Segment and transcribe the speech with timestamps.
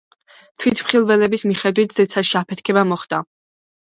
[0.61, 3.21] თვითმხილველების მიხედვით ზეცაში აფეთქება მოხდა.